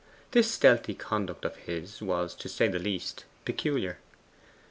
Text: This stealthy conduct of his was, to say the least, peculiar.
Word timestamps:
This 0.31 0.49
stealthy 0.49 0.95
conduct 0.95 1.45
of 1.45 1.55
his 1.57 2.01
was, 2.01 2.33
to 2.33 2.49
say 2.49 2.67
the 2.67 2.79
least, 2.79 3.25
peculiar. 3.45 3.99